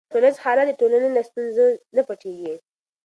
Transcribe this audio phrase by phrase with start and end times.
[0.11, 1.65] ټولنیز حالت د ټولنې له ستونزو
[1.95, 2.53] نه پټيږي.